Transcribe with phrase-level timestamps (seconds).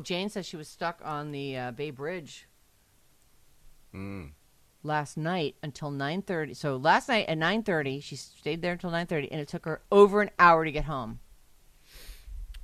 [0.00, 0.04] No!
[0.04, 2.46] Jane says she was stuck on the uh, Bay Bridge
[4.82, 6.54] last night until nine thirty.
[6.54, 9.64] So last night at nine thirty, she stayed there until nine thirty, and it took
[9.64, 11.20] her over an hour to get home.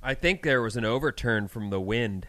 [0.01, 2.27] I think there was an overturn from the wind.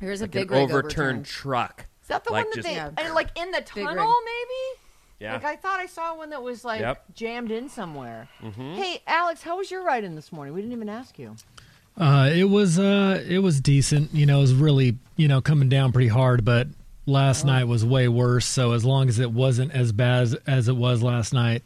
[0.00, 1.86] Here's a Like big an rig overturned truck.
[2.02, 2.90] Is that the Like one that just- they Yeah.
[2.96, 4.14] and, like in the tunnel?
[4.24, 4.80] Maybe.
[5.20, 5.34] Yeah.
[5.34, 7.04] Like I thought I saw one that was like Yep.
[7.14, 8.28] jammed in somewhere.
[8.40, 8.74] Mm-hmm.
[8.76, 10.54] Hey, Alex, how was your ride in this morning?
[10.54, 11.36] We didn't even ask you.
[11.96, 14.14] Uh, it was uh, it was decent.
[14.14, 16.68] You know, it was really you know coming down pretty hard, but
[17.06, 18.46] last night was way worse.
[18.46, 21.62] So as long as it wasn't as bad as, as it was last night,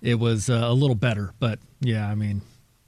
[0.00, 1.32] it was uh, a little better.
[1.40, 2.42] But yeah, I mean,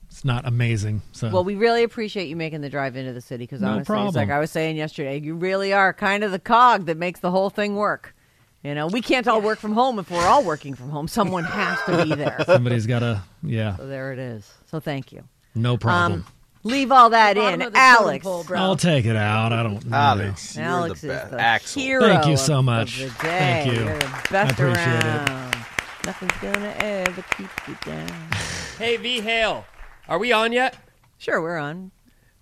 [0.09, 1.03] it's not amazing.
[1.13, 4.07] So Well, we really appreciate you making the drive into the city because No honestly,
[4.07, 4.31] it's like.
[4.31, 7.51] I was saying yesterday, you really are kind of the cog that makes the whole
[7.51, 8.15] thing work.
[8.63, 11.07] You know, we can't all work from home if we're all working from home.
[11.07, 12.43] Someone has to be there.
[12.47, 14.51] somebody's got to yeah, So there it is.
[14.67, 15.23] So thank you.
[15.57, 16.21] No problem.
[16.21, 16.27] Um,
[16.63, 18.23] leave all that in, of the totem Alex.
[18.25, 18.45] pole.
[18.55, 19.53] I'll take it out.
[19.53, 19.93] I don't.
[19.93, 21.31] Alex, you're Alex the is best.
[21.33, 21.83] the Axel.
[21.83, 22.03] hero.
[22.03, 23.01] Thank you so much.
[23.03, 23.39] Of the day.
[23.39, 23.85] Thank you.
[23.85, 25.05] You're the best appreciate it.
[25.05, 25.57] around.
[26.05, 28.29] Nothing's gonna ever keep you down.
[28.79, 29.65] Hey, V Hale,
[30.07, 30.77] are we on yet?
[31.17, 31.91] Sure, we're on.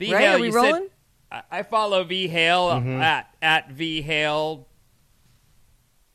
[0.00, 0.21] V Right?
[0.22, 0.88] Hale, Are we you rolling?
[1.31, 3.00] Said, I, I follow V Hale Mm-hmm.
[3.00, 4.67] at at V Hale.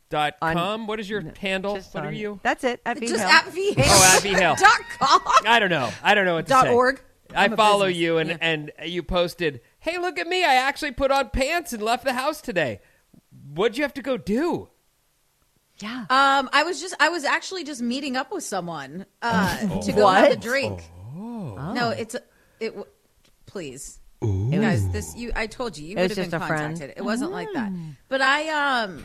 [0.10, 0.88] Dot On- com.
[0.88, 1.76] What is your handle?
[1.76, 2.40] Just What are you?
[2.44, 2.82] That's it.
[2.86, 3.20] At Just VHale.
[3.30, 3.76] at VHale.
[3.86, 4.56] Oh, at V Hale.
[4.60, 5.22] dot com.
[5.46, 5.90] I don't know.
[6.04, 6.74] I don't know what to Dot say.
[6.74, 7.02] org.
[7.36, 8.02] I I'm a follow business.
[8.02, 8.38] you, and Yeah.
[8.42, 10.44] and you posted, "Hey, look at me!
[10.44, 12.80] I actually put on pants and left the house today.
[13.54, 14.70] What'd you have to go do?"
[15.78, 16.06] Yeah.
[16.10, 20.04] Um, I was just, I was actually just meeting up with someone uh, to go
[20.06, 20.24] What?
[20.24, 20.82] have a drink.
[21.16, 21.72] Oh.
[21.74, 22.16] No, it's
[22.60, 22.70] it.
[22.70, 22.86] w-
[23.46, 25.32] Please, you guys, this you.
[25.36, 26.74] I told you, you It would was have been just a friend.
[26.74, 26.98] contacted.
[26.98, 27.72] It wasn't like that.
[28.10, 28.50] But I,
[28.84, 29.04] um,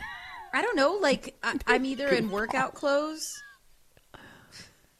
[0.55, 0.93] I don't know.
[1.01, 3.31] Like I, I'm either in workout clothes.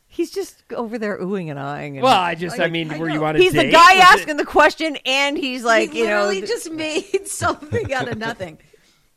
[0.08, 1.98] He's just over there oohing and eyeing.
[1.98, 3.14] And Well, I just, I mean, I were know.
[3.16, 6.00] you on a he's the guy Was it- asking the question, and he's like, he
[6.00, 8.58] you know, literally th- just made something out of nothing.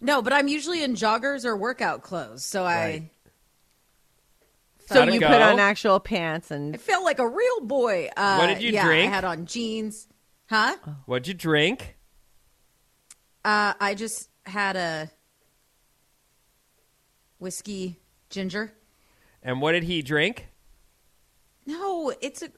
[0.00, 3.10] No, but I'm usually in joggers or workout clothes, so I.
[4.86, 5.28] so you go?
[5.28, 8.10] put on actual pants and I and felt like a real boy.
[8.16, 9.10] Uh, What did you yeah, drink?
[9.10, 10.08] I had on jeans.
[10.50, 10.76] Huh?
[11.06, 11.96] What'd you drink?
[13.44, 15.10] Uh, I just had a
[17.38, 17.98] whiskey
[18.30, 18.72] ginger.
[19.42, 20.48] And what did he drink?
[21.66, 22.48] No, it's a.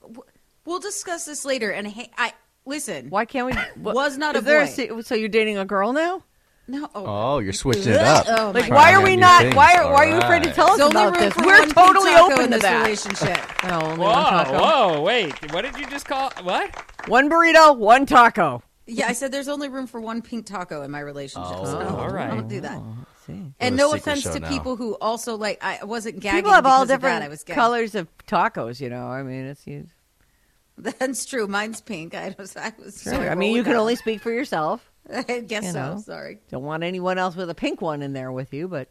[0.64, 1.70] We'll discuss this later.
[1.70, 2.32] And hey, I
[2.64, 3.10] listen.
[3.10, 3.52] why can't we?
[3.82, 4.70] what- Was not a there boy.
[4.70, 6.22] se- so you're dating a girl now?
[6.68, 6.88] No.
[6.94, 8.26] Oh, Oh, you're switching it up.
[8.28, 9.42] Oh, Like, why are we not?
[9.42, 9.56] things.
[9.56, 11.34] Why are, why are you afraid to tell us There's about this?
[11.36, 12.82] We're totally open to this that.
[12.84, 13.38] relationship.
[13.68, 14.58] No, only Whoa, one taco.
[14.58, 15.52] whoa, wait!
[15.52, 16.30] What did you just call?
[16.42, 16.74] What?
[17.08, 18.62] One burrito, one taco.
[18.86, 21.56] Yeah, I said there's only room for one pink taco in my relationship.
[21.66, 22.30] so Oh, all right.
[22.30, 22.78] I don't do that.
[22.78, 22.96] Oh.
[23.30, 23.52] See.
[23.60, 24.48] And no offense to now.
[24.48, 25.62] people who also like.
[25.62, 26.38] I wasn't gagging.
[26.38, 27.26] People have all because of different that.
[27.26, 28.80] I was colors of tacos.
[28.80, 29.86] You know, I mean, it's you.
[30.78, 31.46] That's true.
[31.46, 32.14] Mine's pink.
[32.14, 32.56] I was.
[32.56, 33.00] I was.
[33.00, 33.78] so I I mean, you can that.
[33.78, 34.90] only speak for yourself.
[35.14, 35.94] I guess you so.
[35.94, 35.98] know.
[35.98, 36.38] Sorry.
[36.50, 38.88] Don't want anyone else with a pink one in there with you, but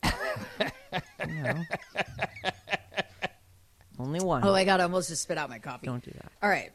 [1.27, 1.63] you know.
[3.99, 4.43] only one.
[4.43, 4.79] Oh my god!
[4.79, 5.87] I almost just spit out my coffee.
[5.87, 6.31] Don't do that.
[6.43, 6.71] All right.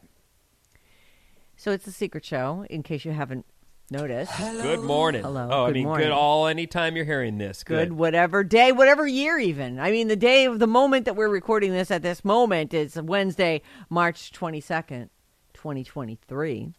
[1.57, 3.45] So it's a secret show, in case you haven't
[3.91, 4.31] noticed.
[4.37, 5.23] Good morning.
[5.23, 6.07] Hello, Oh, I good mean, morning.
[6.07, 7.63] good all anytime you're hearing this.
[7.63, 7.97] Good, Good.
[7.97, 9.79] whatever day, whatever year, even.
[9.79, 12.95] I mean, the day of the moment that we're recording this at this moment is
[13.01, 15.09] Wednesday, March 22nd,
[15.53, 16.73] 2023,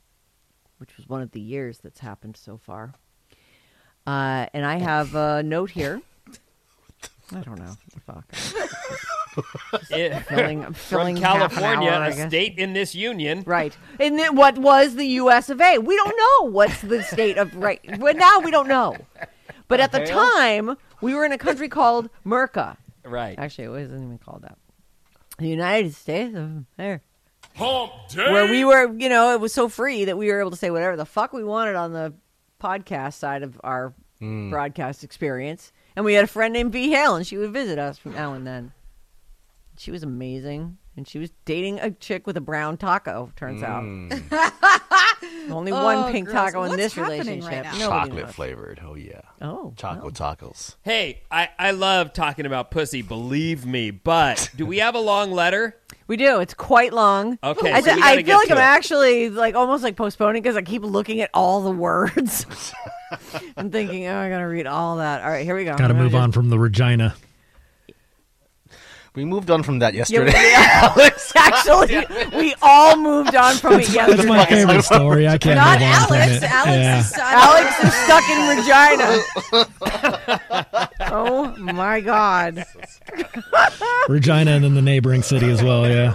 [0.78, 2.94] which was one of the years that's happened so far.
[4.06, 6.00] Uh, and I have a note here.
[7.34, 7.76] I don't know.
[8.06, 8.24] Fuck.
[9.90, 12.28] It- Filling, filling from California, hour, I a guess.
[12.28, 13.42] state in this union.
[13.46, 13.76] Right.
[14.00, 15.50] And then what was the U.S.
[15.50, 15.78] of A?
[15.78, 17.80] We don't know what's the state of right.
[17.98, 18.96] Well, now we don't know.
[19.68, 22.76] But at the time, we were in a country called Merca.
[23.04, 23.38] Right.
[23.38, 24.58] Actually, it wasn't even called that.
[25.38, 27.02] The United States of there.
[28.14, 30.70] where we were, you know, it was so free that we were able to say
[30.70, 32.14] whatever the fuck we wanted on the
[32.60, 34.50] podcast side of our hmm.
[34.50, 35.72] broadcast experience.
[35.94, 38.34] And we had a friend named V Hale, and she would visit us from now
[38.34, 38.72] and then.
[39.78, 43.30] She was amazing, and she was dating a chick with a brown taco.
[43.36, 44.10] Turns out, mm.
[45.50, 46.52] only Oh, one pink gross.
[46.52, 47.64] taco in this relationship.
[47.64, 48.34] right Chocolate knows.
[48.34, 48.80] flavored.
[48.84, 49.20] Oh yeah.
[49.40, 50.76] Oh, Chocolate tacos.
[50.82, 55.32] Hey, I, I love talking about pussy, believe me, but do we have a long
[55.32, 55.76] letter?
[56.08, 56.38] We do.
[56.38, 57.36] It's quite long.
[57.42, 58.60] Okay, I, so we I feel like I'm it.
[58.60, 62.46] actually like almost like postponing because I keep looking at all the words.
[63.56, 65.22] I'm thinking, oh, I gotta read all that.
[65.24, 65.76] All right, here we go.
[65.76, 67.16] Got to move gonna on from the Regina.
[69.16, 70.34] We moved on from that Yeah, yesterday.
[70.56, 72.04] Alex, actually,
[72.36, 75.26] we all moved on from it That's my favorite story.
[75.26, 76.36] I can't Not move on from Alex.
[76.36, 76.42] it.
[76.44, 76.98] Alex, yeah.
[77.00, 79.22] is, Alex is stuck in Regina.
[81.12, 82.66] oh my god!
[84.06, 85.88] Regina and then the neighboring city as well.
[85.88, 86.14] Yeah.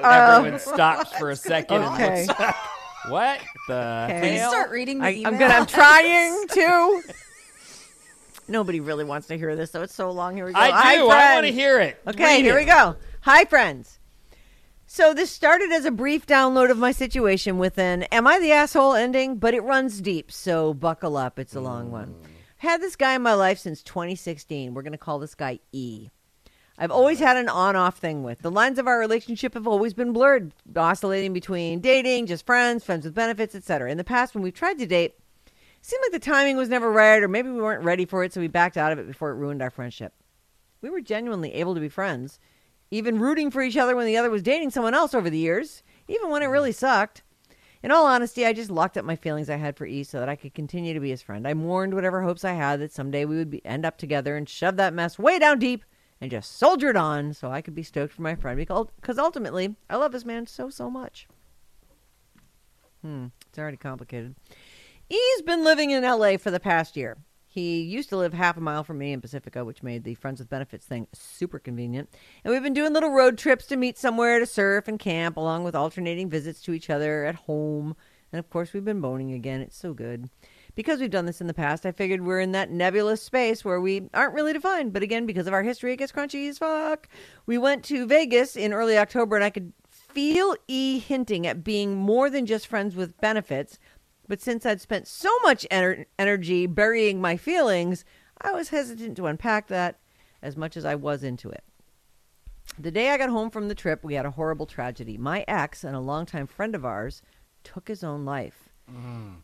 [0.00, 0.58] Everyone oh.
[0.58, 2.26] stops for a second and Okay.
[2.26, 2.42] looks.
[3.08, 4.20] What the Okay.
[4.20, 5.32] Please start reading the I, email.
[5.32, 5.54] I'm gonna.
[5.54, 7.02] I'm trying to.
[8.48, 10.34] Nobody really wants to hear this, so it's so long.
[10.36, 10.58] Here we go.
[10.60, 11.08] I Hi, do.
[11.08, 12.00] I want to hear it.
[12.06, 12.62] Okay, Read here it.
[12.62, 12.96] we go.
[13.22, 13.98] Hi, friends.
[14.86, 18.52] So this started as a brief download of my situation with an "Am I the
[18.52, 20.32] asshole?" ending, but it runs deep.
[20.32, 21.38] So buckle up.
[21.38, 22.08] It's a long one.
[22.14, 22.26] Mm.
[22.56, 24.72] Had this guy in my life since 2016.
[24.72, 26.08] We're gonna call this guy E.
[26.78, 28.38] I've always had an on-off thing with.
[28.38, 33.04] The lines of our relationship have always been blurred, oscillating between dating, just friends, friends
[33.04, 33.90] with benefits, etc.
[33.90, 35.16] In the past, when we've tried to date,
[35.88, 38.40] seemed like the timing was never right, or maybe we weren't ready for it, so
[38.40, 40.12] we backed out of it before it ruined our friendship.
[40.82, 42.38] We were genuinely able to be friends,
[42.90, 45.82] even rooting for each other when the other was dating someone else over the years,
[46.06, 47.22] even when it really sucked.
[47.82, 50.28] In all honesty, I just locked up my feelings I had for E so that
[50.28, 51.48] I could continue to be his friend.
[51.48, 54.46] I mourned whatever hopes I had that someday we would be, end up together and
[54.46, 55.84] shove that mess way down deep
[56.20, 59.76] and just soldiered on so I could be stoked for my friend because, because ultimately
[59.88, 61.28] I love this man so, so much.
[63.02, 64.34] Hmm, it's already complicated.
[65.10, 67.16] E's been living in LA for the past year.
[67.46, 70.38] He used to live half a mile from me in Pacifica, which made the Friends
[70.38, 72.10] with Benefits thing super convenient.
[72.44, 75.64] And we've been doing little road trips to meet somewhere to surf and camp, along
[75.64, 77.96] with alternating visits to each other at home.
[78.32, 79.62] And of course, we've been boning again.
[79.62, 80.28] It's so good.
[80.74, 83.80] Because we've done this in the past, I figured we're in that nebulous space where
[83.80, 84.92] we aren't really defined.
[84.92, 87.08] But again, because of our history, it gets crunchy as fuck.
[87.46, 91.96] We went to Vegas in early October, and I could feel E hinting at being
[91.96, 93.78] more than just friends with benefits.
[94.28, 98.04] But since I'd spent so much ener- energy burying my feelings,
[98.40, 99.98] I was hesitant to unpack that
[100.42, 101.64] as much as I was into it.
[102.78, 105.16] The day I got home from the trip, we had a horrible tragedy.
[105.16, 107.22] My ex and a longtime friend of ours
[107.64, 108.68] took his own life.
[108.90, 109.36] Mm.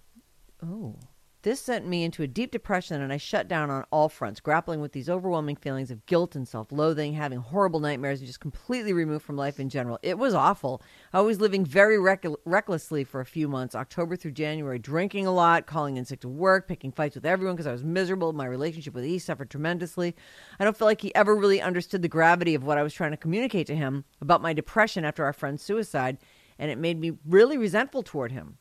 [0.63, 0.97] Oh.
[1.45, 4.81] This sent me into a deep depression, and I shut down on all fronts, grappling
[4.81, 8.95] with these overwhelming feelings of guilt and self loathing, having horrible nightmares, and just completely
[8.95, 9.99] removed from life in general.
[10.03, 10.81] It was awful.
[11.13, 15.35] I was living very reck- recklessly for a few months, October through January, drinking a
[15.35, 18.33] lot, calling in sick to work, picking fights with everyone because I was miserable.
[18.33, 20.17] My relationship with E suffered tremendously.
[20.59, 23.11] I don't feel like he ever really understood the gravity of what I was trying
[23.11, 26.17] to communicate to him about my depression after our friend's suicide,
[26.59, 28.57] and it made me really resentful toward him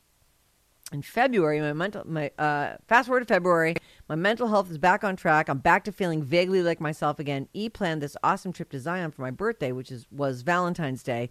[0.92, 3.74] in February, my mental my uh, fast forward to February,
[4.08, 5.48] my mental health is back on track.
[5.48, 7.48] I'm back to feeling vaguely like myself again.
[7.52, 11.30] E planned this awesome trip to Zion for my birthday, which is was Valentine's Day.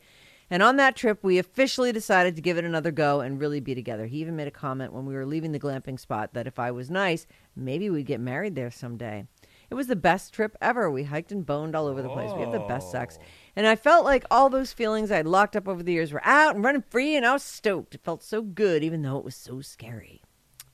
[0.50, 3.73] And on that trip, we officially decided to give it another go and really be
[3.73, 4.05] together.
[4.05, 6.69] He even made a comment when we were leaving the glamping spot that if I
[6.69, 9.25] was nice, maybe we'd get married there someday.
[9.74, 10.92] It was the best trip ever.
[10.92, 12.32] We hiked and boned all over the place.
[12.32, 13.18] We had the best sex.
[13.20, 13.25] Oh.
[13.56, 16.53] And I felt like all those feelings I'd locked up over the years were out
[16.53, 17.96] and running free, and I was stoked.
[17.96, 20.22] It felt so good, even though it was so scary.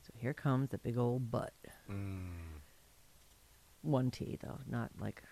[0.02, 1.54] So here comes the big old butt.
[1.90, 2.26] Mm.
[3.80, 5.22] One T, though, not like.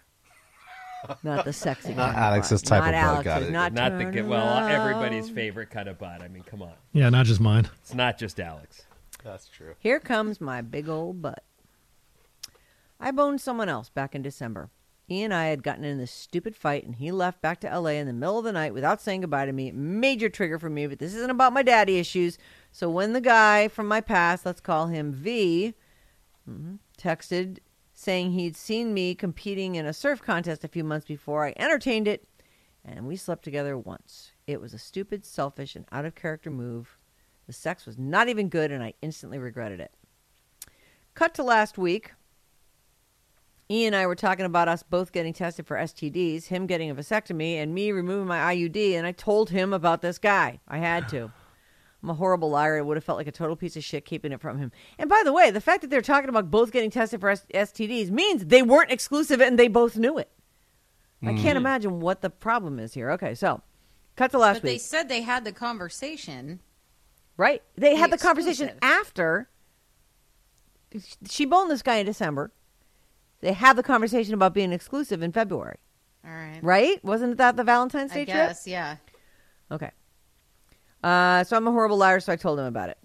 [1.22, 2.78] Not the sexy Not kind Alex's of butt.
[2.80, 3.52] type of not butt, got Alex's, it.
[3.52, 4.26] Not, Not the good.
[4.26, 4.70] Well, around.
[4.70, 6.22] everybody's favorite kind of butt.
[6.22, 6.72] I mean, come on.
[6.94, 7.68] Yeah, not just mine.
[7.82, 8.86] It's not just Alex.
[9.22, 9.74] That's true.
[9.78, 11.44] Here comes my big old butt.
[13.00, 14.70] I boned someone else back in December.
[15.06, 17.92] He and I had gotten in this stupid fight, and he left back to LA
[17.92, 19.72] in the middle of the night without saying goodbye to me.
[19.72, 22.36] Major trigger for me, but this isn't about my daddy issues.
[22.72, 25.72] So when the guy from my past, let's call him V,
[26.48, 27.58] mhm, texted
[27.94, 32.06] saying he'd seen me competing in a surf contest a few months before, I entertained
[32.06, 32.28] it,
[32.84, 34.32] and we slept together once.
[34.46, 36.96] It was a stupid, selfish, and out of character move.
[37.46, 39.92] The sex was not even good, and I instantly regretted it.
[41.14, 42.12] Cut to last week.
[43.70, 46.94] Ian and I were talking about us both getting tested for STDs, him getting a
[46.94, 50.60] vasectomy, and me removing my IUD, and I told him about this guy.
[50.66, 51.30] I had to.
[52.02, 52.78] I'm a horrible liar.
[52.78, 54.72] I would have felt like a total piece of shit keeping it from him.
[54.98, 57.44] And by the way, the fact that they're talking about both getting tested for S-
[57.52, 60.30] STDs means they weren't exclusive and they both knew it.
[61.20, 61.56] I can't mm-hmm.
[61.56, 63.10] imagine what the problem is here.
[63.10, 63.60] Okay, so
[64.14, 66.60] cut to last But they said they had the conversation.
[67.36, 67.62] Right?
[67.76, 69.00] They had The the conversation exclusive.
[69.00, 69.48] after
[71.28, 72.52] she boned this guy in December.
[73.40, 75.78] They had the conversation about being exclusive in February.
[76.24, 76.60] All right.
[76.62, 77.04] Right?
[77.04, 78.36] Wasn't that the Valentine's Day I trip?
[78.36, 78.96] guess, yeah.
[79.70, 79.90] Okay.
[81.02, 82.98] Uh, so I'm a horrible liar, so I told him about it.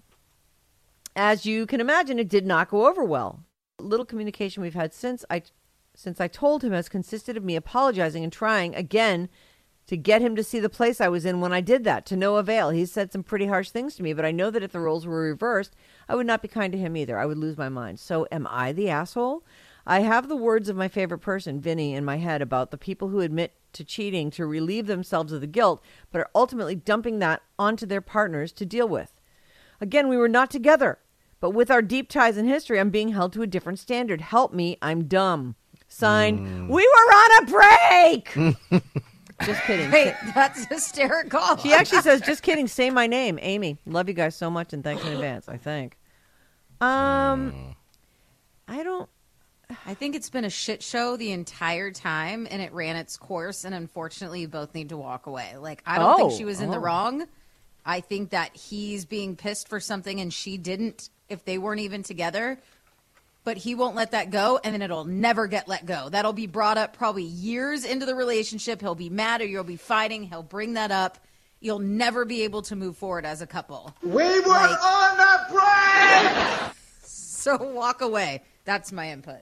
[1.14, 3.44] As you can imagine, it did not go over well.
[3.78, 5.42] Little communication we've had since I
[5.96, 9.28] since I told him has consisted of me apologizing and trying again
[9.86, 12.16] to get him to see the place I was in when I did that, to
[12.16, 12.70] no avail.
[12.70, 15.06] He's said some pretty harsh things to me, but I know that if the roles
[15.06, 15.76] were reversed,
[16.08, 17.18] I would not be kind to him either.
[17.18, 18.00] I would lose my mind.
[18.00, 19.44] So am I the asshole?
[19.86, 23.08] I have the words of my favorite person, Vinny, in my head about the people
[23.08, 27.42] who admit to cheating to relieve themselves of the guilt, but are ultimately dumping that
[27.58, 29.12] onto their partners to deal with.
[29.80, 30.98] Again, we were not together,
[31.40, 34.20] but with our deep ties in history, I'm being held to a different standard.
[34.20, 35.56] Help me, I'm dumb.
[35.88, 38.54] Signed, we were on a break.
[39.44, 39.90] Just kidding.
[39.90, 41.56] Wait, that's hysterical.
[41.58, 42.68] She actually says, "Just kidding.
[42.68, 43.78] Say my name, Amy.
[43.84, 45.98] Love you guys so much, and thanks in advance." I think.
[46.80, 47.74] Um,
[48.68, 49.08] I don't.
[49.86, 53.64] I think it's been a shit show the entire time, and it ran its course.
[53.64, 55.54] And unfortunately, you both need to walk away.
[55.58, 56.80] Like I don't think Oh, she was in the oh.
[56.80, 57.26] wrong.
[57.86, 61.10] I think that he's being pissed for something, and she didn't.
[61.28, 62.58] If they weren't even together,
[63.44, 66.08] but he won't let that go, and then it'll never get let go.
[66.10, 68.80] That'll be brought up probably years into the relationship.
[68.82, 70.22] He'll be mad, or you'll be fighting.
[70.24, 71.18] He'll bring that up.
[71.60, 73.94] You'll never be able to move forward as a couple.
[74.02, 75.52] We were Like- on a
[76.62, 76.70] break!
[77.04, 78.40] So walk away.
[78.64, 79.40] That's my input.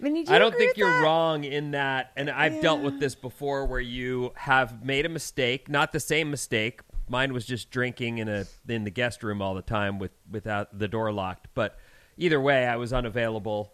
[0.00, 1.02] Vinny, do you I don't think you're that?
[1.04, 5.68] wrong in that, and I've dealt with this before, where you have made a mistake,
[5.68, 6.80] not the same mistake.
[7.08, 10.78] Mine was just drinking in a in the guest room all the time with without
[10.78, 11.48] the door locked.
[11.54, 11.76] But
[12.16, 13.72] either way, I was unavailable,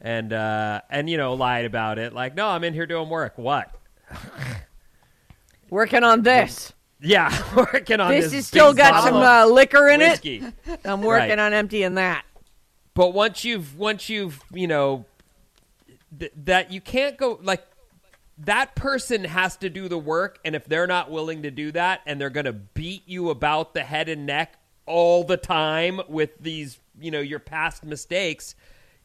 [0.00, 2.12] and uh, and you know lied about it.
[2.12, 3.36] Like, no, I'm in here doing work.
[3.36, 3.70] What?
[5.70, 6.72] Working on this.
[7.00, 8.32] Yeah, working on This this.
[8.32, 10.42] has still got some uh, liquor in whiskey.
[10.66, 10.80] it.
[10.84, 11.38] I'm working Right.
[11.38, 12.24] on emptying that.
[12.94, 15.04] But once you've once you've you know
[16.16, 17.64] th- that you can't go like
[18.38, 22.00] that person has to do the work and if they're not willing to do that
[22.06, 26.30] and they're going to beat you about the head and neck all the time with
[26.40, 28.54] these you know your past mistakes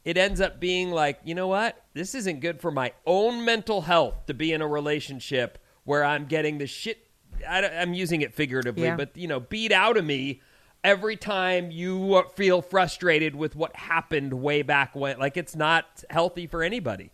[0.05, 3.81] it ends up being like you know what this isn't good for my own mental
[3.81, 7.07] health to be in a relationship where i'm getting the shit
[7.48, 8.95] I, i'm using it figuratively Yeah.
[8.95, 10.41] but you know beat out of me
[10.83, 16.45] every time you feel frustrated with what happened way back when like it's not healthy
[16.47, 17.09] for anybody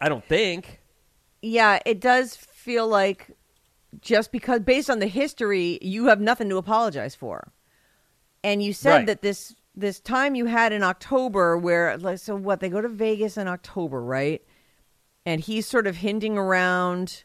[0.00, 0.80] i don't think
[1.42, 3.30] Yeah, it does feel like
[4.00, 7.52] just because based on the history, you have nothing to apologize for.
[8.44, 9.06] And you said Right.
[9.06, 12.88] that this this time you had in October where like so what they go to
[12.88, 14.42] Vegas in October, right?
[15.24, 17.24] And he's sort of hinting around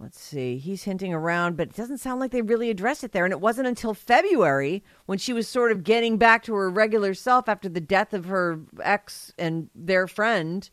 [0.00, 0.58] Let's see.
[0.58, 3.24] He's hinting around, but it doesn't sound like they really addressed it there.
[3.24, 7.14] And it wasn't until February when she was sort of getting back to her regular
[7.14, 10.70] self after the death of her ex and their friend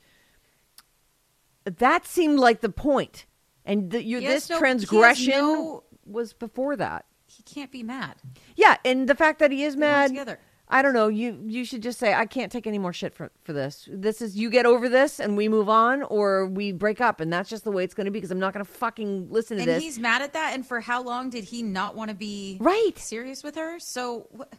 [1.65, 3.25] that seemed like the point.
[3.65, 7.05] And the, you, this no- transgression no- was before that.
[7.27, 8.15] He can't be mad.
[8.55, 10.09] Yeah, and the fact that he is mad.
[10.09, 10.39] together.
[10.67, 11.07] I don't know.
[11.09, 13.87] You you should just say I can't take any more shit for for this.
[13.91, 17.31] This is you get over this and we move on, or we break up, and
[17.31, 18.17] that's just the way it's going to be.
[18.17, 19.75] Because I'm not going to fucking listen to And this.
[19.75, 20.53] And he's mad at that.
[20.55, 22.97] And for how long did he not want to be Right.
[22.97, 23.77] serious with her?
[23.79, 24.55] So wh-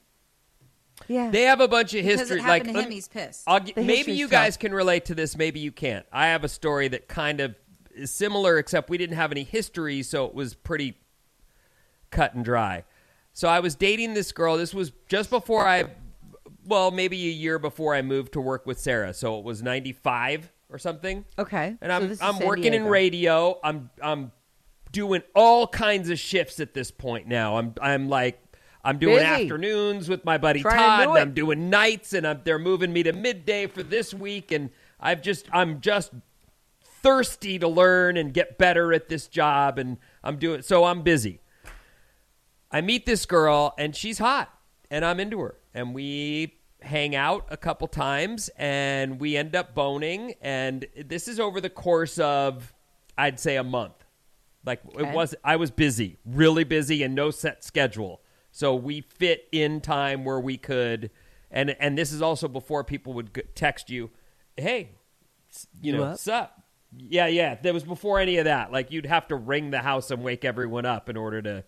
[1.08, 3.08] yeah, they have a bunch of because history it like happened to him, let- he's
[3.08, 3.42] pissed.
[3.48, 4.30] I'll gi- The maybe history's you tough.
[4.32, 7.54] guys can relate to this maybe you can't i have a story that kind of
[7.94, 10.94] is similar except we didn't have any history so it was pretty
[12.10, 12.82] cut and dry
[13.36, 15.84] so i was dating this girl this was just before i
[16.64, 20.52] well maybe a year before i moved to work with sarah so it was 95
[20.70, 21.76] or something okay.
[21.80, 23.58] and I'm is I'm San working in radio.
[23.62, 24.32] I'm I'm
[24.92, 27.56] doing all kinds of shifts at this point now.
[27.56, 28.40] I'm I'm like
[28.84, 29.26] I'm doing Busy.
[29.26, 31.18] afternoons with my buddy Trying Todd, and.
[31.18, 35.22] I'm doing nights, and I'm, they're moving me to midday for this week, and I've
[35.22, 36.12] just I'm just
[37.02, 41.40] thirsty to learn and get better at this job, and I'm doing so I'm busy.
[42.76, 44.52] I meet this girl and she's hot
[44.90, 49.74] and I'm into her and we hang out a couple times and we end up
[49.74, 52.74] boning and this is over the course of
[53.16, 53.94] I'd say a month.
[54.66, 55.08] Like Okay.
[55.08, 58.20] it was I was busy, really busy and no set schedule.
[58.50, 61.10] So we fit in time where we could
[61.50, 64.10] and and this is also before people would text you,
[64.58, 64.90] "Hey,
[65.80, 66.18] you know, up?
[66.18, 66.62] sup?"
[66.94, 67.54] Yeah, yeah.
[67.54, 68.70] That was before any of that.
[68.70, 71.64] Like you'd have to ring the house and wake everyone up in order to.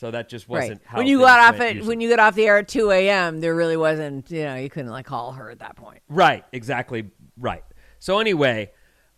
[0.00, 1.86] So that just wasn't how When you got off at usually.
[1.86, 4.30] when you got off the air at two a.m., there really wasn't.
[4.30, 6.00] You know, you couldn't like call her at that point.
[6.08, 7.62] Right, exactly right.
[7.98, 8.70] So anyway,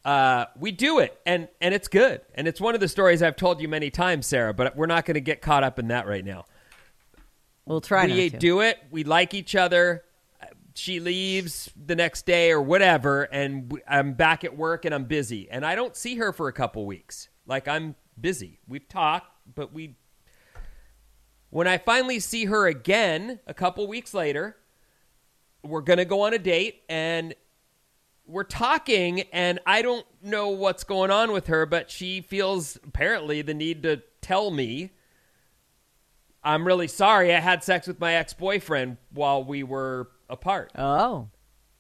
[0.05, 3.37] uh, we do it, and and it's good, and it's one of the stories I've
[3.37, 4.53] told you many times, Sarah.
[4.53, 6.47] But we're not going to get caught up in that right now.
[7.65, 8.39] We'll try we not to.
[8.39, 8.81] do it.
[8.91, 10.03] We like each other.
[10.75, 15.49] She leaves the next day or whatever, and I'm back at work and I'm busy,
[15.49, 17.29] and I don't see her for a couple weeks.
[17.47, 18.59] Like I'm busy.
[18.67, 19.95] We've talked, but we.
[21.53, 24.57] When I finally see her again a couple weeks later,
[25.63, 27.35] we're gonna go on a date, and
[28.27, 33.43] we're talking, and I don't know what's going on with her, but she feels apparently
[33.43, 34.93] the need to tell me
[36.43, 40.73] I'm really sorry I had sex with my ex boyfriend while we were apart.
[40.75, 41.29] Oh.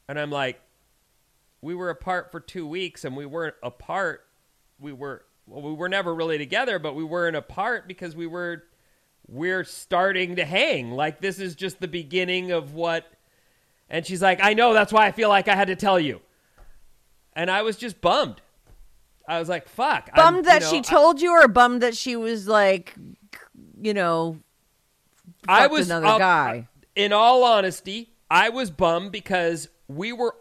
[0.06, 0.60] And I'm like,
[1.62, 4.26] we were apart for two weeks and we weren't apart.
[4.78, 8.64] We were, well, we were never really together, but we weren't apart because we were,
[9.32, 10.90] we're starting to hang.
[10.92, 13.06] Like, this is just the beginning of what.
[13.88, 16.20] And she's like, I know, that's why I feel like I had to tell you.
[17.34, 18.40] And I was just bummed.
[19.26, 20.10] I was like, fuck.
[20.12, 22.94] I'm- Bummed you that know, she I- told you, or bummed that she was like,
[23.80, 24.38] you know,
[25.48, 26.68] I was another I'll- guy.
[26.94, 30.36] In all honesty, I was bummed because we were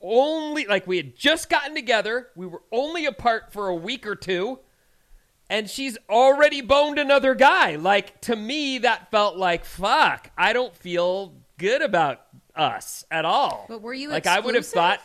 [0.00, 2.28] only like we had just gotten together.
[2.36, 4.60] We were only apart for a week or two,
[5.50, 7.76] and she's already boned another guy.
[7.76, 10.30] Like to me, that felt like fuck.
[10.36, 12.20] I don't feel good about
[12.54, 13.66] us at all.
[13.68, 15.00] But were you like I would have thought?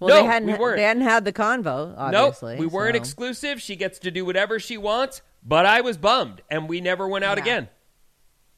[0.00, 0.52] Well, No, they hadn't.
[0.52, 0.76] we weren't.
[0.76, 1.94] They hadn't had the convo.
[1.96, 2.98] Obviously, nope, we weren't so.
[3.00, 3.62] exclusive.
[3.62, 7.24] She gets to do whatever she wants, but I was bummed, and we never went
[7.24, 7.42] out Yeah.
[7.42, 7.68] again.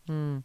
[0.08, 0.38] Hmm.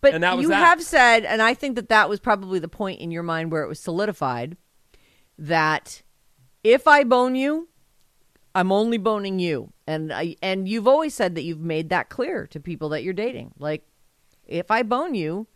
[0.00, 0.56] But And that was you that.
[0.64, 3.62] have said, and I think that that was probably the point in your mind where
[3.64, 4.56] it was solidified
[5.38, 6.02] that
[6.62, 7.68] if I bone you,
[8.58, 12.48] I'm only boning you, and I and you've always said that you've made that clear
[12.48, 13.52] to people that you're dating.
[13.56, 13.84] Like,
[14.48, 15.46] if I bone you,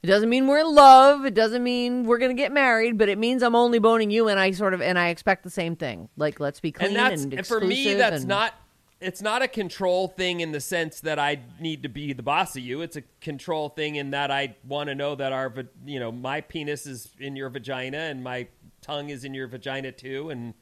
[0.00, 1.26] it doesn't mean we're in love.
[1.26, 4.38] It doesn't mean we're gonna get married, but it means I'm only boning you, and
[4.38, 6.08] I sort of and I expect the same thing.
[6.16, 8.54] Like, let's be clean and that's and and for me that's and- not
[9.00, 12.56] it's not a control thing in the sense that I need to be the boss
[12.56, 12.80] of you.
[12.80, 15.52] It's a control thing in that I want to know that our
[15.84, 18.46] you know my penis is in your vagina and my
[18.82, 20.54] tongue is in your vagina too, and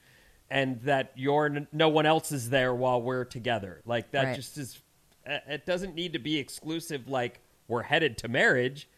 [0.50, 3.80] and that you're no one else is there while we're together.
[3.86, 4.36] Like that Right.
[4.36, 4.80] just is.
[5.26, 7.08] It doesn't need to be exclusive.
[7.08, 8.88] Like we're headed to marriage,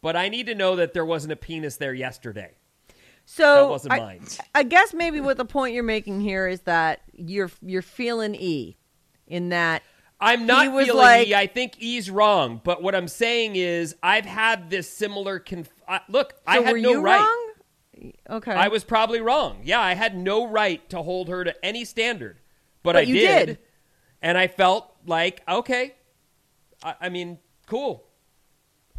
[0.00, 2.52] but I need to know that there wasn't a penis there yesterday.
[3.26, 4.26] So That wasn't I, mine.
[4.54, 8.76] I guess maybe what the point you're making here is that you're you're feeling E,
[9.26, 9.82] in that
[10.20, 11.34] I'm not feeling like- E.
[11.34, 12.60] I think E's wrong.
[12.64, 15.38] But what I'm saying is, I've had this similar.
[15.38, 17.18] Conf- uh, look, I had no right.
[17.20, 17.43] wrong?
[18.28, 19.60] Okay, I was probably wrong.
[19.64, 22.38] Yeah, I had no right to hold her to any standard,
[22.82, 23.58] but, But I you did, did.
[24.22, 25.94] and I felt like okay.
[26.82, 28.04] I, I mean, cool.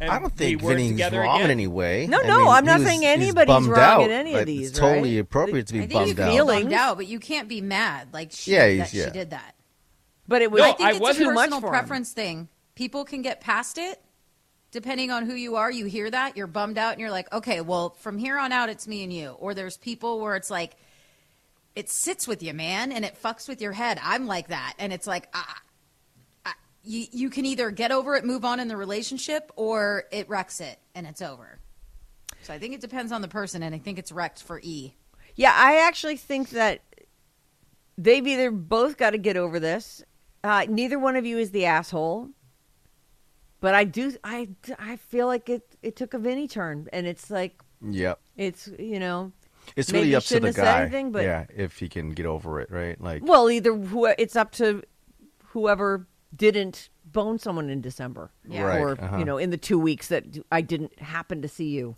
[0.00, 1.46] And I don't think we Vinny's wrong again.
[1.46, 2.06] in any way.
[2.06, 4.44] No, I no, mean, I'm not was- saying anybody's bummed wrong out, in any of
[4.44, 6.26] these, It's totally appropriate to be I think you bummed out.
[6.30, 6.62] be Feelings.
[6.64, 9.54] bummed out, but you can't be mad like she, Yeah, that he's- she did that.
[10.28, 11.72] but it was No, I think I it's wasn't- a personal for him.
[11.72, 12.48] preference thing.
[12.74, 13.98] People can get past it.
[14.72, 17.60] Depending on who you are, you hear that, you're bummed out, and you're like, okay,
[17.60, 19.30] well, from here on out, it's me and you.
[19.30, 20.76] Or there's people where it's like,
[21.74, 23.98] it sits with you, man, and it fucks with your head.
[24.02, 24.74] I'm like that.
[24.78, 25.34] And it's like,
[26.82, 30.60] you, you can either get over it, move on in the relationship, or it wrecks
[30.60, 31.58] it and it's over.
[32.42, 34.94] So I think it depends on the person, and I think it's wrecked for E.
[35.34, 36.80] Yeah, I actually think that
[37.98, 40.02] they've either both got to get over this.
[40.44, 42.30] Uh, neither one of you is the asshole.
[43.60, 47.30] But I do, I, I feel like it, it took a Vinny turn, and it's
[47.30, 48.20] like Yep.
[48.36, 49.32] it's you know,
[49.76, 50.80] It's Maybe really you up to the shouldn't have guy.
[50.82, 53.00] anything, but- yeah, if he can get over it, right?
[53.00, 54.82] Like, well, either who it's up to
[55.48, 58.62] whoever didn't bone someone in December, Yeah.
[58.62, 59.16] Right, or uh-huh.
[59.18, 61.96] you know, in the two weeks that I didn't happen to see you.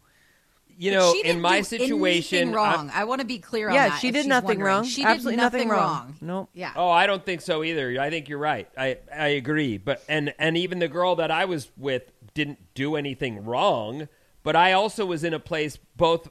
[0.80, 2.90] You know, in my situation, anything I- wrong.
[2.94, 3.90] I, want to be clear on that.
[3.90, 4.66] Yeah, she did nothing wondering.
[4.66, 4.84] wrong.
[4.84, 6.04] She Absolutely did nothing, nothing wrong.
[6.04, 6.16] wrong.
[6.20, 6.50] Nope.
[6.54, 6.72] Yeah.
[6.76, 8.00] Oh, I don't think so either.
[8.00, 8.68] I think you're right.
[8.78, 9.76] I I agree.
[9.76, 14.08] But and and even the girl that I was with didn't do anything wrong.
[14.44, 15.78] But I also was in a place.
[15.96, 16.28] Both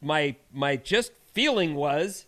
[0.00, 2.26] my my just feeling was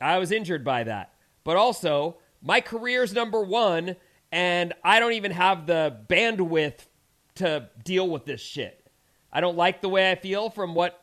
[0.00, 1.12] I was injured by that.
[1.44, 3.96] But also my career's number one,
[4.32, 6.86] and I don't even have the bandwidth
[7.34, 8.86] to deal with this shit.
[9.30, 11.00] I don't like the way I feel from what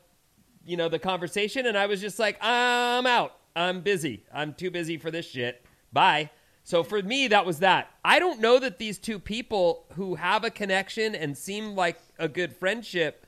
[0.68, 3.34] you know the conversation and i was just like i'm out.
[3.56, 4.22] I'm busy.
[4.32, 5.64] I'm too busy for this shit.
[5.92, 6.30] Bye.
[6.62, 7.88] So for me that was that.
[8.04, 12.28] I don't know that these two people who have a connection and seem like a
[12.28, 13.26] good friendship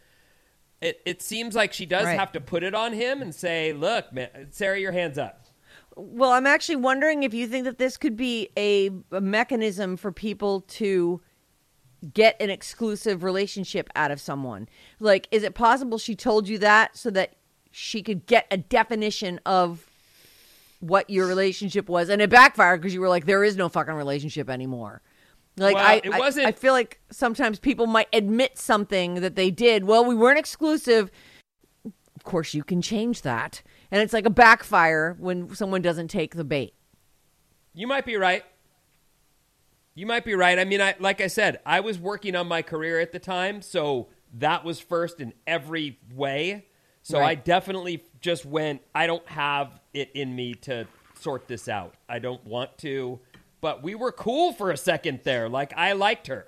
[0.81, 2.19] it, it seems like she does Right.
[2.19, 5.47] have to put it on him and say look man sarah your hands up.
[5.97, 10.13] Well, I'm actually wondering if you think that this could be a, a mechanism for
[10.13, 11.21] people to
[12.15, 14.69] get an exclusive relationship out of someone.
[14.99, 17.37] Like, is it possible she told you that so that
[17.71, 19.87] she could get a definition of
[20.81, 23.95] what your relationship was, and it backfired because you were like, "There is no fucking
[23.95, 25.03] relationship anymore."
[25.57, 29.51] Like Well, I, it wasn't- I feel like sometimes people might admit something that they
[29.51, 29.85] did.
[29.85, 31.11] Well, we weren't exclusive.
[31.85, 36.35] Of course, you can change that, and it's like a backfire when someone doesn't take
[36.35, 36.75] the bait.
[37.75, 38.45] You might be right.
[39.95, 40.59] You might be right.
[40.59, 43.61] I mean, I like I said, I was working on my career at the time,
[43.63, 46.67] so that was first in every way.
[47.03, 50.87] So I definitely just went, I don't have it in me to
[51.19, 51.95] sort this out.
[52.09, 53.21] I don't want to.
[53.61, 55.49] But we were cool for a second there.
[55.49, 56.47] Like I liked her.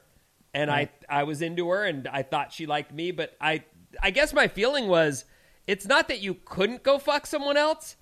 [0.55, 3.65] And I I was into her and I thought she liked me, but I
[4.03, 5.25] I guess my feeling was
[5.67, 7.97] it's not that you couldn't go fuck someone else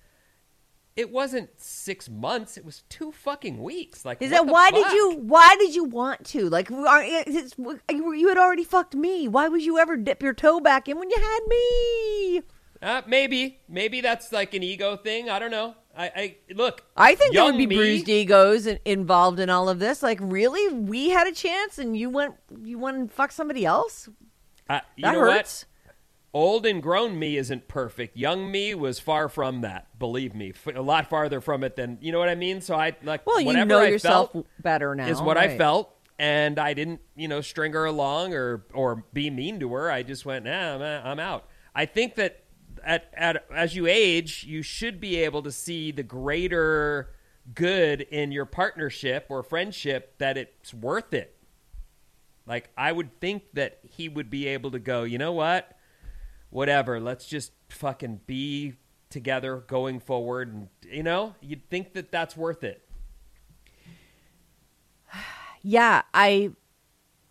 [0.95, 2.57] it wasn't six months.
[2.57, 4.03] It was two fucking weeks.
[4.05, 8.37] Like, Is that why did you why did you want to like you you had
[8.37, 11.39] already fucked me why would you ever dip your toe back in when you had
[11.47, 12.41] me
[12.81, 15.29] Uh, maybe, maybe that's like an ego thing.
[15.29, 15.75] I don't know.
[15.95, 16.83] I, I look.
[16.95, 20.73] I think there would be me- bruised egos involved in all of this like really
[20.73, 24.09] we had a chance and you went you went and fucked somebody else
[24.69, 25.70] Uh, you that know hurts what?
[26.33, 28.15] Old and grown me isn't perfect.
[28.15, 29.99] Young me was far from that.
[29.99, 32.61] Believe me, F- a lot farther from it than you know what I mean.
[32.61, 33.25] So I like.
[33.27, 37.27] well you know I yourself better now is what I felt, and I didn't, you
[37.27, 39.91] know, string her along or or be mean to her.
[39.91, 41.47] I just went, nah, I'm, I'm out.
[41.75, 42.43] I think that
[42.83, 47.09] at, at as you age, you should be able to see the greater
[47.53, 51.35] good in your partnership or friendship that it's worth it.
[52.45, 55.77] Like I would think that he would be able to go, you know what?
[56.51, 58.75] Whatever, let's just fucking be
[59.09, 62.87] together going forward and you know, you'd think that that's worth it.
[65.61, 66.51] yeah I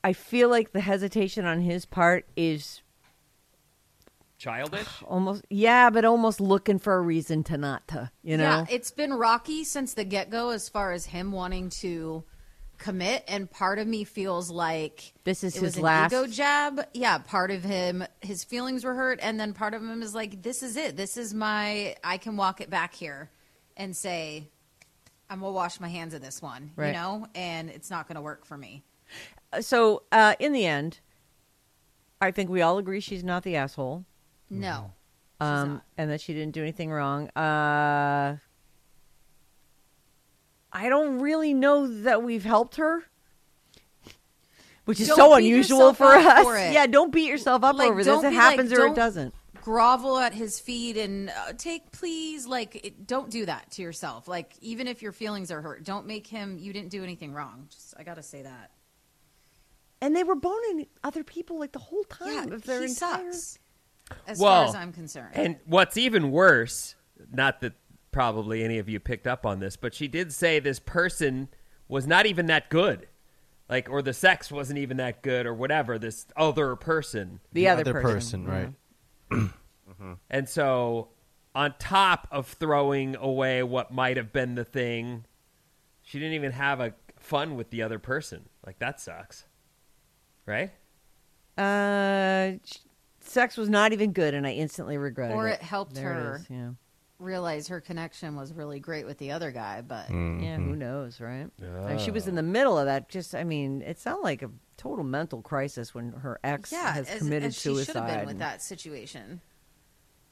[0.02, 2.82] I feel like the hesitation on his part is
[4.38, 4.86] Childish?
[5.06, 8.90] almost yeah but almost looking for a reason to not to you know Yeah, it's
[8.90, 12.24] been rocky since the get go as far as him wanting to
[12.80, 16.80] commit, and part of me feels like This is his last- ego jab.
[16.92, 20.42] Yeah, part of him, his feelings were hurt, and then part of him is like,
[20.42, 20.96] "This is it.
[20.96, 21.94] This is my.
[22.02, 23.30] I can walk it back here
[23.76, 24.48] and say,
[25.28, 26.88] I'm gonna wash my hands of this one, Right.
[26.88, 28.82] you know, and it's not gonna work for me."
[29.60, 30.98] so uh, in the end,
[32.20, 34.04] I think we all agree she's not the asshole,
[34.48, 34.92] No,
[35.40, 37.28] um, and that she didn't do anything wrong.
[37.30, 38.36] Uh,
[40.72, 43.04] I don't really know that we've helped her,
[44.84, 46.44] which is Don't so unusual for us.
[46.44, 46.56] for.
[46.56, 48.22] Yeah, don't beat yourself up Like, over this.
[48.24, 49.34] It happens like, or it doesn't.
[49.62, 54.26] grovel at his feet and uh, take please like it, don't do that to yourself
[54.26, 57.66] like even if your feelings are hurt don't make him you didn't do anything wrong
[57.70, 58.70] just i gotta say that
[60.00, 62.52] And they were boning other people like the whole yeah time.
[62.52, 63.32] of their he entire...
[63.32, 63.58] sucks
[64.26, 66.94] as Well, far as i'm concerned And what's even worse,
[67.30, 67.74] not that
[68.12, 71.48] probably any of you picked up on this, but she did say this person
[71.88, 73.06] was not even that good.
[73.68, 77.38] Like, or the sex wasn't even that good, or whatever, this other person.
[77.52, 78.72] The, other, person, right?
[80.28, 81.10] And so,
[81.54, 85.24] on top of throwing away what might have been the thing,
[86.02, 88.48] she didn't even have a fun with the other person.
[88.66, 89.44] Like, that sucks.
[90.46, 90.72] Right?
[91.56, 92.58] Uh,
[93.20, 95.38] sex was not even good, and I instantly regretted it.
[95.38, 95.54] Or it.
[95.54, 96.36] it helped There her.
[96.36, 96.70] is, yeah.
[97.20, 100.42] Realize her connection was really great with the other guy but Mm.
[100.42, 101.48] Yeah, who knows, right?
[101.60, 103.08] And she was in the middle of that.
[103.08, 107.08] Just, I mean, it sounded like a total mental crisis when her ex yeah has
[107.08, 108.00] as, committed as she should suicide.
[108.08, 109.40] have been with that situation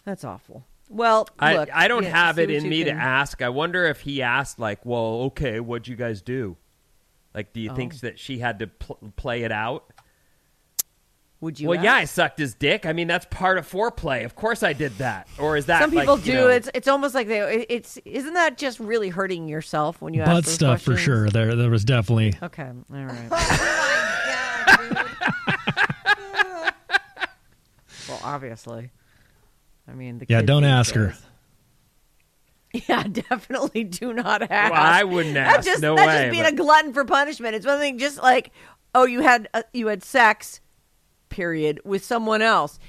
[0.04, 0.64] That's awful.
[0.90, 3.42] Well, I, look, I don't yeah, have it in me can- to ask.
[3.42, 6.56] I wonder if he asked, like, well, okay, what'd you guys do?
[7.34, 7.98] Like, do you think Oh.
[8.02, 9.84] that she had to pl- play it out?
[11.40, 11.68] Would you?
[11.68, 12.84] well, yeah, I sucked his dick.
[12.84, 14.24] I mean, that's part of foreplay.
[14.24, 15.28] Of course I did that.
[15.38, 16.34] Or is that Some like, people you do.
[16.34, 17.64] know- It's it's almost like they.
[17.68, 21.30] It's isn't that just really hurting yourself when you ask Butt those stuff for sure.
[21.30, 22.34] There, there was definitely.
[22.42, 23.28] Okay, all right.
[23.30, 26.74] oh god
[28.08, 28.90] well, obviously.
[29.86, 31.14] I mean, the Yeah, don't ask her.
[32.86, 34.72] Yeah, definitely do not ask.
[34.72, 35.66] Well, I wouldn't That's ask.
[35.66, 36.24] just no that's way.
[36.24, 37.54] just being but- a glutton for punishment.
[37.54, 38.50] It's one thing, just like,
[38.94, 40.60] oh, you had uh, you had sex,
[41.38, 42.80] period, with someone else.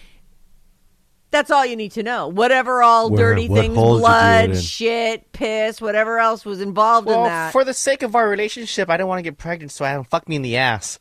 [1.29, 2.27] That's all you need to know.
[2.27, 6.43] Whatever all Where- dirty what things, hole did you do blood, shit, piss, whatever else
[6.43, 7.51] was involved in that.
[7.51, 10.09] for the sake of our relationship, I don't want to get pregnant, so I don't
[10.09, 10.97] fuck me in the ass.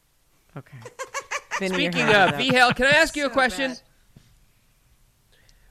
[0.55, 0.77] okay.
[1.69, 2.35] Speaking of, is up.
[2.37, 3.71] V Hale, can I ask you a So question?
[3.71, 3.81] bad.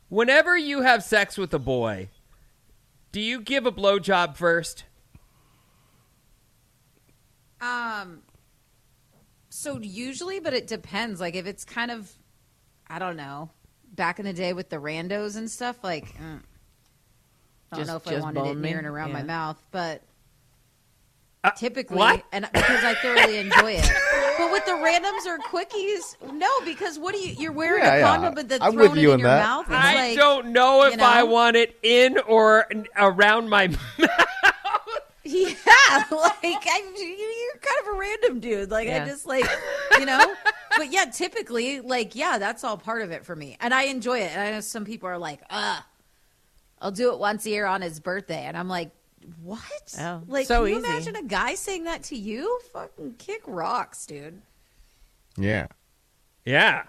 [0.10, 2.10] Whenever you have sex with a boy,
[3.12, 4.86] do you give a blowjob first?
[7.62, 8.24] Um,
[9.58, 11.20] so usually, but it depends.
[11.20, 12.12] Like if it's kind of,
[12.88, 13.50] I don't know,
[13.94, 16.42] back in the day with the randos and stuff, like mm,
[17.72, 20.02] I don't Just- know if I wanted it near and around my mouth, but
[21.44, 22.24] Uh, typically, what?
[22.32, 23.92] and because I thoroughly enjoy it.
[24.38, 27.34] But with the randoms or quickies, no, because what do you?
[27.40, 28.08] You're wearing Yeah, a yeah.
[28.08, 29.44] condom, but then I'm throwing with you it on in your that.
[29.44, 29.66] mouth.
[29.70, 31.06] I like, don't know if you know?
[31.06, 33.68] I want it in or around my
[34.00, 34.20] mouth.
[35.24, 35.48] Yeah,
[36.12, 38.72] like I, you, you're kind of a random dude.
[38.72, 39.04] Like Yeah.
[39.04, 39.46] I just like,
[40.00, 40.34] you know.
[40.78, 44.20] but yeah, typically, like yeah, that's all part of it for me, and I enjoy
[44.20, 44.32] it.
[44.32, 45.80] And I know some people are like, "Uh,
[46.82, 48.92] I'll do it once a year on his birthday," and I'm like,
[49.42, 49.62] "What?
[50.00, 50.88] Oh, like, so can you easy.
[50.88, 52.60] imagine a guy saying that to you?
[52.74, 54.42] Fucking kick rocks, dude."
[55.38, 55.68] Yeah.
[56.46, 56.84] yeah.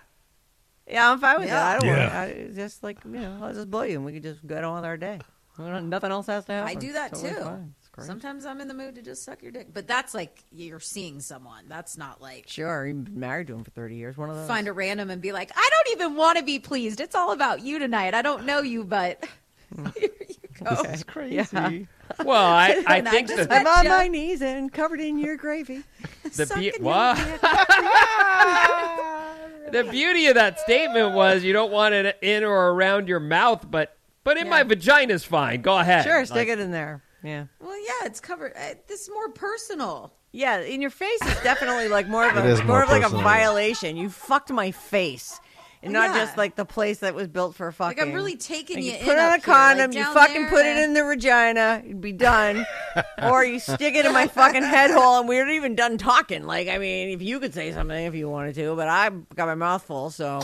[0.87, 1.55] Yeah, I'm fine with Yeah.
[1.55, 1.77] that.
[1.77, 2.03] I don't Yeah.
[2.03, 4.65] want I, just like you know, I'll just blow you, and we can just get
[4.65, 5.21] on with our day.
[5.59, 6.69] Nothing else has to happen.
[6.69, 7.75] I do that Totally too.
[7.99, 8.07] Fine.
[8.07, 8.23] Great.
[8.23, 11.21] Sometimes I'm in the mood to just suck your dick, but that's like you're seeing
[11.21, 11.65] someone.
[11.69, 14.17] That's not like Sure, you've been married to him for thirty years.
[14.17, 14.49] One of those.
[14.49, 17.01] find a random and be like, I don't even want to be pleased.
[17.01, 18.15] It's all about you tonight.
[18.15, 19.23] I don't know you, but
[19.77, 19.93] here
[20.29, 20.83] you go.
[20.83, 21.87] That's crazy.
[22.25, 25.19] Well, I, I And I think just the, I'm on my knees and covered in
[25.19, 25.83] your gravy.
[26.23, 27.17] the, be- your what?
[29.73, 33.67] the beauty of that statement was you don't want it in or around your mouth,
[33.71, 34.65] but but in my Yeah.
[34.65, 35.63] vagina's fine.
[35.63, 36.05] Go ahead.
[36.05, 37.03] Sure, stick Like, it in there.
[37.29, 37.45] Yeah.
[37.61, 38.53] Well, yeah, it's covered.
[38.57, 40.15] Uh, this is more personal.
[40.33, 43.05] Yeah, in your face is definitely like more of a is more, more of like
[43.05, 43.97] a violation.
[43.97, 45.39] You fucked my face.
[45.81, 46.25] And not Yeah.
[46.25, 47.99] just like the place that was built for fucking.
[47.99, 49.95] Like I'm really taking Like, you, you in put on up a here, condom, like
[49.97, 52.67] you fucking there, put it in the vagina, you'd be done.
[53.23, 56.43] or you stick it in my fucking head hole, and we aren't even done talking.
[56.45, 59.47] Like, I mean, if you could say something if you wanted to, but I got
[59.47, 60.41] my mouth full, so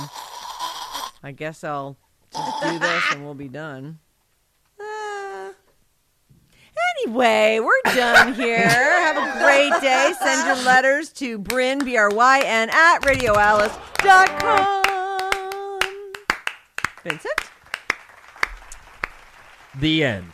[1.23, 1.97] I guess I'll
[2.33, 3.99] just do this and we'll be done.
[4.79, 5.51] Uh,
[7.07, 8.59] Anyway, we're done here.
[8.59, 10.15] Have a great day.
[10.19, 14.81] Send your letters to Bryn, B-R-Y-N, at radioalice.com.
[17.03, 17.35] Vincent?
[19.79, 20.33] The end.